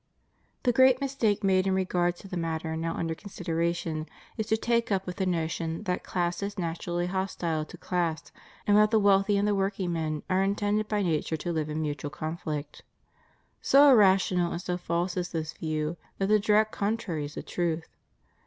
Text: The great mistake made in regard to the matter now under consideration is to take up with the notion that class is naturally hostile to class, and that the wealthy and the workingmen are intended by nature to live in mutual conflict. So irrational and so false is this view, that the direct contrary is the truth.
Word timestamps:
The 0.63 0.71
great 0.71 0.99
mistake 0.99 1.43
made 1.43 1.67
in 1.67 1.75
regard 1.75 2.15
to 2.15 2.27
the 2.27 2.35
matter 2.35 2.75
now 2.75 2.95
under 2.95 3.13
consideration 3.13 4.07
is 4.35 4.47
to 4.47 4.57
take 4.57 4.91
up 4.91 5.05
with 5.05 5.17
the 5.17 5.27
notion 5.27 5.83
that 5.83 6.03
class 6.03 6.41
is 6.41 6.57
naturally 6.57 7.05
hostile 7.05 7.65
to 7.65 7.77
class, 7.77 8.31
and 8.65 8.75
that 8.77 8.89
the 8.89 8.97
wealthy 8.99 9.37
and 9.37 9.47
the 9.47 9.53
workingmen 9.53 10.23
are 10.27 10.41
intended 10.41 10.87
by 10.87 11.03
nature 11.03 11.37
to 11.37 11.53
live 11.53 11.69
in 11.69 11.83
mutual 11.83 12.09
conflict. 12.09 12.81
So 13.61 13.91
irrational 13.91 14.53
and 14.53 14.61
so 14.63 14.75
false 14.75 15.17
is 15.17 15.29
this 15.29 15.53
view, 15.53 15.97
that 16.17 16.25
the 16.29 16.39
direct 16.39 16.71
contrary 16.71 17.25
is 17.25 17.35
the 17.35 17.43
truth. 17.43 17.87